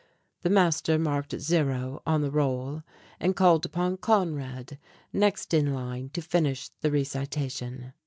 [0.41, 2.81] The master marked zero on the roll
[3.19, 4.79] and called upon Conrad,
[5.13, 7.93] next in line, to finish the recitation.